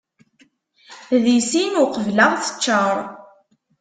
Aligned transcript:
Di 1.23 1.37
sin 1.49 1.73
uqbel 1.83 2.19
ad 2.25 2.31
ɣ-teččar. 2.35 2.97